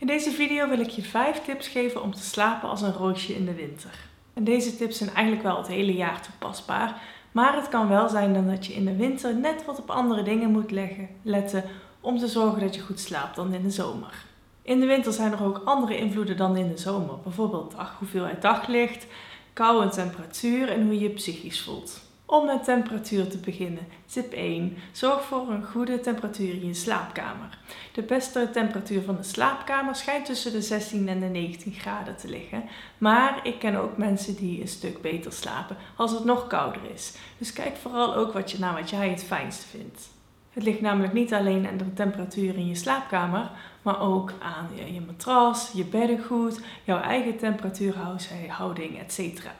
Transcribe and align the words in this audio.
In 0.00 0.06
deze 0.06 0.30
video 0.30 0.68
wil 0.68 0.80
ik 0.80 0.88
je 0.88 1.02
5 1.02 1.44
tips 1.44 1.68
geven 1.68 2.02
om 2.02 2.14
te 2.14 2.22
slapen 2.22 2.68
als 2.68 2.82
een 2.82 2.92
roosje 2.92 3.34
in 3.34 3.44
de 3.44 3.54
winter. 3.54 3.90
En 4.34 4.44
deze 4.44 4.76
tips 4.76 4.98
zijn 4.98 5.10
eigenlijk 5.10 5.42
wel 5.46 5.56
het 5.56 5.66
hele 5.66 5.94
jaar 5.94 6.22
toepasbaar, 6.22 7.02
maar 7.32 7.56
het 7.56 7.68
kan 7.68 7.88
wel 7.88 8.08
zijn 8.08 8.34
dan 8.34 8.46
dat 8.46 8.66
je 8.66 8.72
in 8.72 8.84
de 8.84 8.96
winter 8.96 9.36
net 9.36 9.64
wat 9.64 9.78
op 9.78 9.90
andere 9.90 10.22
dingen 10.22 10.50
moet 10.50 10.70
leggen, 10.70 11.08
letten 11.22 11.64
om 12.00 12.18
te 12.18 12.28
zorgen 12.28 12.60
dat 12.60 12.74
je 12.74 12.80
goed 12.80 13.00
slaapt 13.00 13.36
dan 13.36 13.54
in 13.54 13.62
de 13.62 13.70
zomer. 13.70 14.24
In 14.62 14.80
de 14.80 14.86
winter 14.86 15.12
zijn 15.12 15.32
er 15.32 15.44
ook 15.44 15.62
andere 15.64 15.96
invloeden 15.96 16.36
dan 16.36 16.56
in 16.56 16.68
de 16.68 16.78
zomer, 16.78 17.18
bijvoorbeeld 17.22 17.74
hoeveelheid 17.98 18.42
daglicht, 18.42 19.06
kou 19.52 19.82
en 19.82 19.90
temperatuur 19.90 20.68
en 20.68 20.82
hoe 20.82 20.94
je 20.94 21.00
je 21.00 21.10
psychisch 21.10 21.62
voelt. 21.62 22.09
Om 22.30 22.46
met 22.46 22.64
temperatuur 22.64 23.28
te 23.28 23.38
beginnen. 23.38 23.86
Tip 24.06 24.32
1. 24.32 24.76
Zorg 24.92 25.22
voor 25.22 25.48
een 25.48 25.64
goede 25.64 26.00
temperatuur 26.00 26.54
in 26.54 26.66
je 26.66 26.74
slaapkamer. 26.74 27.58
De 27.92 28.02
beste 28.02 28.50
temperatuur 28.52 29.02
van 29.02 29.16
de 29.16 29.22
slaapkamer 29.22 29.94
schijnt 29.94 30.26
tussen 30.26 30.52
de 30.52 30.62
16 30.62 31.08
en 31.08 31.20
de 31.20 31.26
19 31.26 31.72
graden 31.72 32.16
te 32.16 32.28
liggen. 32.28 32.64
Maar 32.98 33.40
ik 33.42 33.58
ken 33.58 33.76
ook 33.76 33.96
mensen 33.96 34.34
die 34.36 34.60
een 34.60 34.68
stuk 34.68 35.00
beter 35.00 35.32
slapen 35.32 35.76
als 35.96 36.12
het 36.12 36.24
nog 36.24 36.46
kouder 36.46 36.80
is. 36.94 37.14
Dus 37.38 37.52
kijk 37.52 37.76
vooral 37.76 38.14
ook 38.14 38.32
wat 38.32 38.50
je, 38.50 38.58
naar 38.58 38.74
wat 38.74 38.90
jij 38.90 39.08
het 39.08 39.24
fijnste 39.24 39.66
vindt. 39.66 40.08
Het 40.52 40.62
ligt 40.62 40.80
namelijk 40.80 41.12
niet 41.12 41.34
alleen 41.34 41.66
aan 41.66 41.76
de 41.76 41.92
temperatuur 41.92 42.56
in 42.56 42.66
je 42.66 42.74
slaapkamer, 42.74 43.50
maar 43.82 44.00
ook 44.00 44.32
aan 44.40 44.92
je 44.92 45.00
matras, 45.00 45.70
je 45.74 45.84
beddengoed, 45.84 46.60
jouw 46.84 47.00
eigen 47.00 47.36
temperatuurhouding, 47.36 48.98
etc. 48.98 49.50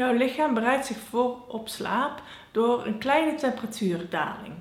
Jouw 0.00 0.12
lichaam 0.12 0.54
bereidt 0.54 0.86
zich 0.86 0.96
voor 0.96 1.36
op 1.48 1.68
slaap 1.68 2.22
door 2.52 2.86
een 2.86 2.98
kleine 2.98 3.34
temperatuurdaling 3.34 4.54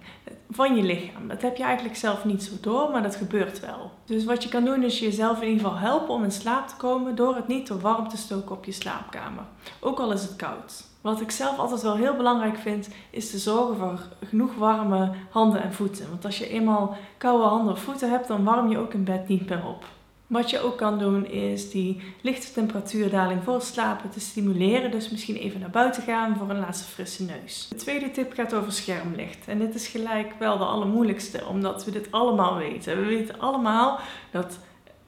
van 0.50 0.76
je 0.76 0.84
lichaam. 0.84 1.28
Dat 1.28 1.42
heb 1.42 1.58
je 1.58 1.64
eigenlijk 1.64 1.96
zelf 1.96 2.26
niet 2.26 2.44
zo 2.44 2.52
door, 2.62 2.92
maar 2.92 3.04
dat 3.04 3.16
gebeurt 3.16 3.60
wel. 3.60 3.92
Dus 4.06 4.26
wat 4.26 4.44
je 4.44 4.50
kan 4.50 4.66
doen 4.66 4.84
is 4.84 5.00
jezelf 5.00 5.42
in 5.42 5.48
ieder 5.48 5.64
geval 5.64 5.80
helpen 5.80 6.14
om 6.14 6.24
in 6.24 6.32
slaap 6.32 6.68
te 6.68 6.76
komen 6.76 7.16
door 7.16 7.36
het 7.36 7.48
niet 7.48 7.66
te 7.66 7.80
warm 7.80 8.08
te 8.08 8.18
stoken 8.18 8.56
op 8.56 8.66
je 8.66 8.72
slaapkamer. 8.72 9.44
Ook 9.80 10.00
al 10.00 10.12
is 10.12 10.22
het 10.22 10.36
koud. 10.36 10.88
Wat 11.02 11.22
ik 11.22 11.32
zelf 11.32 11.58
altijd 11.58 11.82
wel 11.82 11.96
heel 11.96 12.16
belangrijk 12.16 12.58
vind, 12.58 12.90
is 13.10 13.32
te 13.32 13.38
zorgen 13.38 13.78
voor 13.78 14.00
genoeg 14.28 14.56
warme 14.56 15.12
handen 15.30 15.62
en 15.62 15.74
voeten. 15.74 16.10
Want 16.10 16.26
als 16.26 16.38
je 16.38 16.50
eenmaal 16.50 16.98
koude 17.18 17.44
handen 17.44 17.74
of 17.74 17.82
voeten 17.82 18.10
hebt, 18.10 18.28
dan 18.28 18.44
warm 18.44 18.70
je 18.70 18.78
ook 18.78 18.94
in 18.94 19.04
bed 19.04 19.28
niet 19.28 19.50
meer 19.50 19.66
op. 19.68 19.86
Wat 20.30 20.50
je 20.50 20.60
ook 20.60 20.78
kan 20.78 21.00
doen 21.00 21.26
is 21.26 21.72
die 21.72 22.02
lichte 22.22 22.52
temperatuurdaling 22.52 23.44
voor 23.44 23.62
slapen 23.62 24.10
te 24.10 24.20
stimuleren. 24.20 24.92
Dus 24.92 25.10
misschien 25.10 25.36
even 25.36 25.60
naar 25.60 25.70
buiten 25.70 26.04
gaan 26.04 26.38
voor 26.38 26.50
een 26.50 26.60
laatste 26.60 26.92
frisse 26.92 27.24
neus. 27.24 27.68
De 27.70 27.76
tweede 27.76 28.12
tip 28.12 28.34
gaat 28.34 28.54
over 28.54 28.72
schermlicht. 28.72 29.48
En 29.48 29.60
dit 29.60 29.76
is 29.76 29.88
gelijk 29.88 30.34
wel 30.40 30.58
de 30.58 30.64
allermoeilijkste, 30.64 31.46
omdat 31.46 31.86
we 31.86 31.92
dit 31.92 32.12
allemaal 32.12 32.58
weten. 32.58 32.98
We 32.98 33.06
weten 33.06 33.40
allemaal 33.40 34.00
dat 34.32 34.60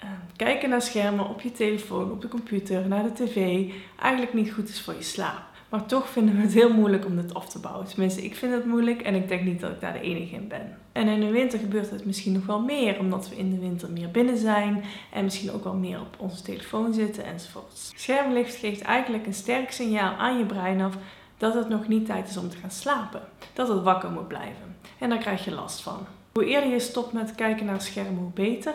uh, 0.03 0.09
kijken 0.36 0.69
naar 0.69 0.81
schermen 0.81 1.30
op 1.30 1.42
je 1.42 1.52
telefoon, 1.52 2.11
op 2.11 2.22
de 2.22 2.27
computer, 2.27 2.88
naar 2.88 3.03
de 3.03 3.14
tv 3.14 3.66
eigenlijk 3.99 4.33
niet 4.33 4.53
goed 4.53 4.69
is 4.69 4.81
voor 4.81 4.94
je 4.94 5.03
slaap. 5.03 5.50
Maar 5.72 5.86
toch 5.86 6.09
vinden 6.09 6.36
we 6.36 6.41
het 6.41 6.53
heel 6.53 6.73
moeilijk 6.73 7.05
om 7.05 7.16
dit 7.16 7.33
af 7.33 7.50
te 7.50 7.59
bouwen. 7.59 7.88
Tenminste, 7.88 8.23
ik 8.23 8.36
vind 8.36 8.53
het 8.53 8.66
moeilijk 8.66 9.02
en 9.02 9.16
ik 9.16 9.27
denk 9.27 9.44
niet 9.44 9.59
dat 9.59 9.72
ik 9.72 9.80
daar 9.80 9.94
de 9.94 10.02
enige 10.02 10.36
in 10.36 10.47
ben. 10.47 10.77
En 10.91 11.08
in 11.08 11.19
de 11.19 11.31
winter 11.31 11.59
gebeurt 11.59 11.89
het 11.89 12.05
misschien 12.05 12.33
nog 12.33 12.45
wel 12.45 12.61
meer, 12.61 13.00
omdat 13.00 13.30
we 13.30 13.36
in 13.36 13.50
de 13.50 13.59
winter 13.59 13.92
meer 13.92 14.11
binnen 14.11 14.38
zijn 14.38 14.83
en 15.14 15.23
misschien 15.23 15.52
ook 15.52 15.64
wel 15.64 15.73
meer 15.73 15.99
op 15.99 16.16
onze 16.17 16.42
telefoon 16.42 16.94
zitten 16.94 17.25
enzovoorts. 17.25 17.92
Schermlicht 17.95 18.55
geeft 18.55 18.81
eigenlijk 18.81 19.25
een 19.25 19.33
sterk 19.33 19.72
signaal 19.72 20.14
aan 20.14 20.38
je 20.38 20.45
brein 20.45 20.81
af 20.81 20.97
dat 21.38 21.53
het 21.53 21.69
nog 21.69 21.88
niet 21.88 22.05
tijd 22.05 22.30
is 22.30 22.38
om 22.38 22.49
te 22.49 22.58
gaan 22.58 22.72
slapen. 22.72 23.22
Dat 23.53 23.67
het 23.67 23.83
wakker 23.83 24.11
moet 24.11 24.27
blijven. 24.27 24.75
En 24.97 25.09
daar 25.09 25.17
krijg 25.17 25.45
je 25.45 25.52
last 25.52 25.81
van. 25.81 26.05
Hoe 26.31 26.45
eerder 26.45 26.69
je 26.69 26.80
stopt 26.80 27.14
met 27.14 27.36
kijken 27.36 27.66
naar 27.66 27.81
schermen, 27.81 28.22
hoe 28.22 28.31
beter. 28.33 28.73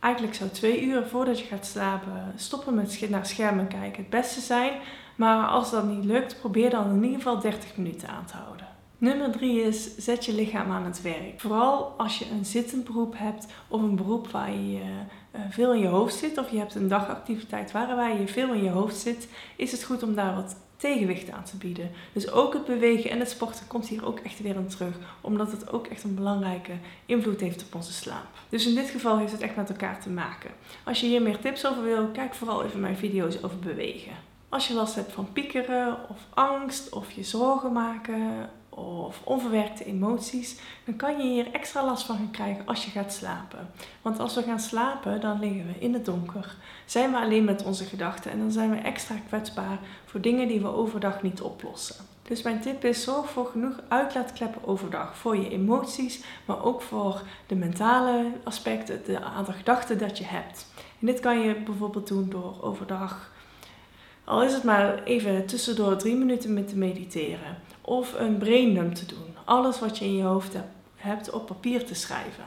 Eigenlijk 0.00 0.34
zou 0.34 0.50
twee 0.50 0.82
uur 0.82 1.06
voordat 1.06 1.38
je 1.38 1.46
gaat 1.46 1.66
slapen 1.66 2.32
stoppen 2.36 2.74
met 2.74 3.10
naar 3.10 3.26
schermen 3.26 3.68
kijken 3.68 4.02
het 4.02 4.10
beste 4.10 4.40
zijn. 4.40 4.72
Maar 5.16 5.46
als 5.46 5.70
dat 5.70 5.84
niet 5.86 6.04
lukt, 6.04 6.38
probeer 6.40 6.70
dan 6.70 6.90
in 6.90 7.02
ieder 7.02 7.16
geval 7.16 7.40
30 7.40 7.76
minuten 7.76 8.08
aan 8.08 8.24
te 8.24 8.36
houden. 8.36 8.66
Nummer 8.98 9.30
3 9.30 9.62
is 9.62 9.96
zet 9.96 10.24
je 10.24 10.34
lichaam 10.34 10.70
aan 10.70 10.84
het 10.84 11.02
werk. 11.02 11.40
Vooral 11.40 11.94
als 11.96 12.18
je 12.18 12.30
een 12.30 12.44
zittend 12.44 12.84
beroep 12.84 13.14
hebt 13.18 13.46
of 13.68 13.82
een 13.82 13.96
beroep 13.96 14.30
waar 14.30 14.52
je 14.52 14.80
uh, 14.80 15.40
veel 15.50 15.72
in 15.72 15.80
je 15.80 15.86
hoofd 15.86 16.14
zit 16.14 16.38
of 16.38 16.50
je 16.50 16.58
hebt 16.58 16.74
een 16.74 16.88
dagactiviteit 16.88 17.72
waarbij 17.72 18.18
je 18.18 18.28
veel 18.28 18.52
in 18.52 18.62
je 18.62 18.70
hoofd 18.70 18.96
zit, 18.96 19.28
is 19.56 19.72
het 19.72 19.84
goed 19.84 20.02
om 20.02 20.14
daar 20.14 20.34
wat 20.34 20.56
tegenwicht 20.76 21.30
aan 21.30 21.44
te 21.44 21.56
bieden. 21.56 21.90
Dus 22.12 22.30
ook 22.30 22.52
het 22.52 22.64
bewegen 22.64 23.10
en 23.10 23.18
het 23.18 23.30
sporten 23.30 23.66
komt 23.66 23.88
hier 23.88 24.06
ook 24.06 24.18
echt 24.18 24.42
weer 24.42 24.56
in 24.56 24.68
terug, 24.68 24.94
omdat 25.20 25.50
het 25.50 25.72
ook 25.72 25.86
echt 25.86 26.04
een 26.04 26.14
belangrijke 26.14 26.72
invloed 27.06 27.40
heeft 27.40 27.64
op 27.64 27.74
onze 27.74 27.92
slaap. 27.92 28.26
Dus 28.48 28.66
in 28.66 28.74
dit 28.74 28.90
geval 28.90 29.18
heeft 29.18 29.32
het 29.32 29.40
echt 29.40 29.56
met 29.56 29.70
elkaar 29.70 30.00
te 30.00 30.10
maken. 30.10 30.50
Als 30.84 31.00
je 31.00 31.06
hier 31.06 31.22
meer 31.22 31.38
tips 31.38 31.66
over 31.66 31.82
wil, 31.82 32.06
kijk 32.06 32.34
vooral 32.34 32.64
even 32.64 32.80
mijn 32.80 32.96
video's 32.96 33.42
over 33.42 33.58
bewegen. 33.58 34.12
Als 34.54 34.68
je 34.68 34.74
last 34.74 34.94
hebt 34.94 35.12
van 35.12 35.32
piekeren 35.32 35.96
of 36.08 36.18
angst 36.34 36.92
of 36.92 37.10
je 37.10 37.24
zorgen 37.24 37.72
maken 37.72 38.50
of 38.68 39.20
onverwerkte 39.24 39.84
emoties, 39.84 40.60
dan 40.84 40.96
kan 40.96 41.16
je 41.16 41.22
hier 41.22 41.52
extra 41.52 41.84
last 41.84 42.06
van 42.06 42.16
gaan 42.16 42.30
krijgen 42.30 42.66
als 42.66 42.84
je 42.84 42.90
gaat 42.90 43.12
slapen. 43.12 43.70
Want 44.02 44.18
als 44.18 44.34
we 44.34 44.42
gaan 44.42 44.60
slapen, 44.60 45.20
dan 45.20 45.38
liggen 45.38 45.66
we 45.66 45.78
in 45.78 45.92
het 45.92 46.04
donker, 46.04 46.56
zijn 46.84 47.10
we 47.10 47.16
alleen 47.16 47.44
met 47.44 47.64
onze 47.64 47.84
gedachten 47.84 48.30
en 48.30 48.38
dan 48.38 48.52
zijn 48.52 48.70
we 48.70 48.76
extra 48.76 49.14
kwetsbaar 49.28 49.78
voor 50.04 50.20
dingen 50.20 50.48
die 50.48 50.60
we 50.60 50.74
overdag 50.74 51.22
niet 51.22 51.40
oplossen. 51.40 51.96
Dus 52.22 52.42
mijn 52.42 52.60
tip 52.60 52.84
is: 52.84 53.04
zorg 53.04 53.30
voor 53.30 53.46
genoeg 53.46 53.80
uitlaatkleppen 53.88 54.66
overdag 54.66 55.16
voor 55.16 55.36
je 55.36 55.50
emoties, 55.50 56.24
maar 56.44 56.64
ook 56.64 56.82
voor 56.82 57.22
de 57.46 57.54
mentale 57.54 58.32
aspecten, 58.44 59.04
de 59.04 59.20
aantal 59.20 59.54
gedachten 59.54 59.98
dat 59.98 60.18
je 60.18 60.24
hebt. 60.24 60.66
En 61.00 61.06
dit 61.06 61.20
kan 61.20 61.38
je 61.38 61.54
bijvoorbeeld 61.54 62.08
doen 62.08 62.30
door 62.30 62.62
overdag 62.62 63.32
al 64.24 64.42
is 64.42 64.52
het 64.52 64.62
maar 64.62 65.02
even 65.02 65.46
tussendoor 65.46 65.96
drie 65.96 66.16
minuten 66.16 66.54
met 66.54 66.68
te 66.68 66.76
mediteren. 66.76 67.58
Of 67.80 68.14
een 68.18 68.38
braindump 68.38 68.94
te 68.94 69.06
doen. 69.06 69.36
Alles 69.44 69.80
wat 69.80 69.98
je 69.98 70.04
in 70.04 70.16
je 70.16 70.22
hoofd 70.22 70.56
hebt 70.96 71.30
op 71.30 71.46
papier 71.46 71.84
te 71.84 71.94
schrijven. 71.94 72.44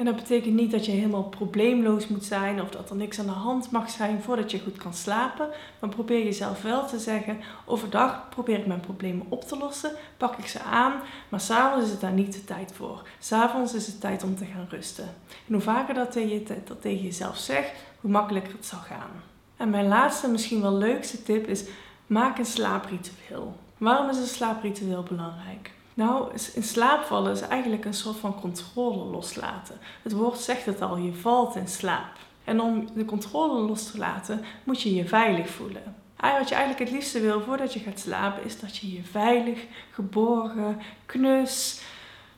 En 0.00 0.06
dat 0.06 0.16
betekent 0.16 0.54
niet 0.54 0.70
dat 0.70 0.86
je 0.86 0.92
helemaal 0.92 1.22
probleemloos 1.22 2.08
moet 2.08 2.24
zijn 2.24 2.62
of 2.62 2.70
dat 2.70 2.90
er 2.90 2.96
niks 2.96 3.18
aan 3.18 3.26
de 3.26 3.32
hand 3.32 3.70
mag 3.70 3.90
zijn 3.90 4.22
voordat 4.22 4.50
je 4.50 4.60
goed 4.60 4.76
kan 4.76 4.94
slapen. 4.94 5.48
Maar 5.80 5.90
probeer 5.90 6.24
jezelf 6.24 6.62
wel 6.62 6.86
te 6.86 6.98
zeggen: 6.98 7.40
overdag 7.64 8.28
probeer 8.28 8.58
ik 8.58 8.66
mijn 8.66 8.80
problemen 8.80 9.26
op 9.28 9.44
te 9.44 9.56
lossen, 9.56 9.92
pak 10.16 10.38
ik 10.38 10.46
ze 10.46 10.60
aan, 10.60 10.92
maar 11.28 11.40
s'avonds 11.40 11.84
is 11.84 11.90
het 11.90 12.00
daar 12.00 12.12
niet 12.12 12.32
de 12.32 12.44
tijd 12.44 12.72
voor. 12.72 13.02
S'avonds 13.18 13.74
is 13.74 13.86
het 13.86 14.00
tijd 14.00 14.22
om 14.22 14.36
te 14.36 14.44
gaan 14.44 14.66
rusten. 14.68 15.08
En 15.46 15.52
hoe 15.52 15.62
vaker 15.62 15.94
dat 15.94 16.14
je 16.14 16.42
dat 16.64 16.80
tegen 16.80 17.04
jezelf 17.04 17.36
zegt, 17.36 17.72
hoe 18.00 18.10
makkelijker 18.10 18.52
het 18.52 18.66
zal 18.66 18.78
gaan. 18.78 19.22
En 19.60 19.70
mijn 19.70 19.88
laatste, 19.88 20.28
misschien 20.28 20.60
wel 20.60 20.74
leukste 20.74 21.22
tip 21.22 21.46
is: 21.46 21.64
maak 22.06 22.38
een 22.38 22.44
slaapritueel. 22.44 23.56
Waarom 23.78 24.08
is 24.08 24.16
een 24.16 24.26
slaapritueel 24.26 25.02
belangrijk? 25.02 25.70
Nou, 25.94 26.32
in 26.54 26.62
slaap 26.62 27.04
vallen 27.04 27.32
is 27.32 27.40
eigenlijk 27.40 27.84
een 27.84 27.94
soort 27.94 28.16
van 28.16 28.40
controle 28.40 29.04
loslaten. 29.04 29.78
Het 30.02 30.12
woord 30.12 30.38
zegt 30.38 30.66
het 30.66 30.80
al, 30.82 30.96
je 30.96 31.12
valt 31.12 31.56
in 31.56 31.68
slaap. 31.68 32.16
En 32.44 32.60
om 32.60 32.88
de 32.94 33.04
controle 33.04 33.60
los 33.60 33.90
te 33.90 33.98
laten, 33.98 34.44
moet 34.64 34.82
je 34.82 34.94
je 34.94 35.08
veilig 35.08 35.48
voelen. 35.48 35.96
Wat 36.16 36.48
je 36.48 36.54
eigenlijk 36.54 36.90
het 36.90 36.98
liefste 36.98 37.20
wil 37.20 37.40
voordat 37.40 37.72
je 37.72 37.80
gaat 37.80 37.98
slapen, 37.98 38.44
is 38.44 38.60
dat 38.60 38.76
je 38.76 38.92
je 38.92 39.02
veilig, 39.02 39.64
geborgen, 39.90 40.80
knus, 41.06 41.80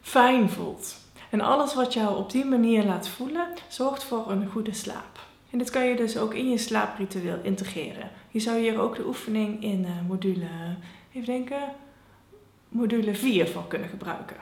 fijn 0.00 0.50
voelt. 0.50 0.96
En 1.30 1.40
alles 1.40 1.74
wat 1.74 1.92
jou 1.92 2.16
op 2.16 2.30
die 2.30 2.44
manier 2.44 2.84
laat 2.84 3.08
voelen, 3.08 3.46
zorgt 3.68 4.04
voor 4.04 4.30
een 4.30 4.50
goede 4.50 4.74
slaap. 4.74 5.30
En 5.52 5.58
dit 5.58 5.70
kan 5.70 5.84
je 5.84 5.96
dus 5.96 6.16
ook 6.16 6.34
in 6.34 6.50
je 6.50 6.58
slaapritueel 6.58 7.38
integreren. 7.42 8.10
Je 8.30 8.40
zou 8.40 8.58
hier 8.58 8.80
ook 8.80 8.96
de 8.96 9.06
oefening 9.06 9.62
in 9.62 9.80
uh, 9.80 9.90
module, 10.08 10.46
even 11.12 11.26
denken, 11.26 11.62
module 12.68 13.14
4 13.14 13.48
voor 13.48 13.66
kunnen 13.66 13.88
gebruiken. 13.88 14.36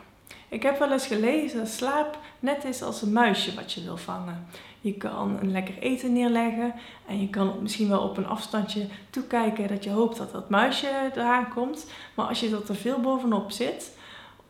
Ik 0.48 0.62
heb 0.62 0.78
wel 0.78 0.92
eens 0.92 1.06
gelezen 1.06 1.58
dat 1.58 1.68
slaap 1.68 2.18
net 2.40 2.64
is 2.64 2.82
als 2.82 3.02
een 3.02 3.12
muisje 3.12 3.54
wat 3.54 3.72
je 3.72 3.82
wil 3.82 3.96
vangen. 3.96 4.46
Je 4.80 4.94
kan 4.94 5.38
een 5.40 5.52
lekker 5.52 5.78
eten 5.78 6.12
neerleggen 6.12 6.74
en 7.06 7.20
je 7.20 7.28
kan 7.28 7.62
misschien 7.62 7.88
wel 7.88 8.02
op 8.02 8.16
een 8.16 8.26
afstandje 8.26 8.86
toekijken 9.10 9.68
dat 9.68 9.84
je 9.84 9.90
hoopt 9.90 10.16
dat 10.16 10.32
dat 10.32 10.50
muisje 10.50 11.10
eraan 11.14 11.48
komt. 11.48 11.86
Maar 12.14 12.26
als 12.26 12.40
je 12.40 12.50
er 12.50 12.64
te 12.64 12.74
veel 12.74 13.00
bovenop 13.00 13.50
zit, 13.50 13.96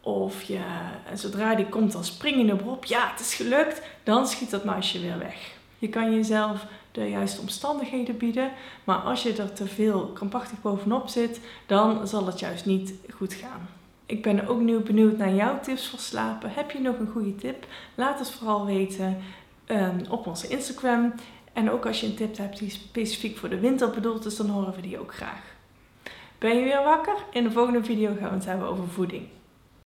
of 0.01 0.43
je, 0.43 0.61
zodra 1.15 1.55
die 1.55 1.69
komt 1.69 1.93
dan 1.93 2.05
spring 2.05 2.37
je 2.37 2.53
erop, 2.53 2.85
ja 2.85 3.11
het 3.11 3.21
is 3.21 3.35
gelukt, 3.35 3.83
dan 4.03 4.27
schiet 4.27 4.51
dat 4.51 4.65
muisje 4.65 5.01
weer 5.01 5.19
weg. 5.19 5.59
Je 5.81 5.89
kan 5.89 6.15
jezelf 6.15 6.67
de 6.93 7.11
juiste 7.11 7.41
omstandigheden 7.41 8.17
bieden, 8.17 8.51
maar 8.85 8.97
als 8.97 9.23
je 9.23 9.33
er 9.33 9.53
te 9.53 9.67
veel 9.67 10.07
krampachtig 10.07 10.61
bovenop 10.61 11.09
zit, 11.09 11.41
dan 11.67 12.07
zal 12.09 12.27
het 12.27 12.39
juist 12.39 12.67
niet 12.67 12.95
goed 13.15 13.35
gaan. 13.35 13.69
Ik 14.07 14.23
ben 14.23 14.49
ook 14.49 14.61
nu 14.61 14.79
benieuwd 14.79 15.17
naar 15.17 15.35
jouw 15.35 15.61
tips 15.61 15.89
voor 15.89 15.99
slapen. 15.99 16.51
Heb 16.53 16.71
je 16.71 16.81
nog 16.81 16.99
een 16.99 17.11
goede 17.11 17.35
tip? 17.35 17.67
Laat 17.95 18.19
het 18.19 18.31
vooral 18.31 18.67
weten 18.67 19.17
um, 19.67 20.01
op 20.09 20.27
onze 20.27 20.49
Instagram. 20.49 21.13
En 21.53 21.71
ook 21.71 21.87
als 21.87 22.01
je 22.01 22.07
een 22.07 22.15
tip 22.15 22.37
hebt 22.37 22.59
die 22.59 22.71
specifiek 22.71 23.39
voor 23.39 23.49
de 23.49 23.61
winter 23.61 23.91
bedoeld 23.91 24.25
is, 24.25 24.37
dan 24.37 24.49
horen 24.49 24.75
we 24.75 24.81
die 24.81 25.01
ook 25.01 25.15
graag. 25.15 25.43
Ben 26.39 26.57
je 26.57 26.63
weer 26.63 26.83
wakker? 26.83 27.17
In 27.33 27.43
de 27.43 27.51
volgende 27.51 27.85
video 27.85 28.15
gaan 28.19 28.29
we 28.29 28.35
het 28.35 28.45
hebben 28.45 28.69
over 28.69 28.89
voeding. 28.89 29.27